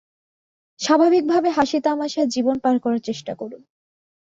[0.79, 3.61] স্বাভাবিকভাবে হাসি-তামাশায় জীবন পার করার চেষ্টা করুন।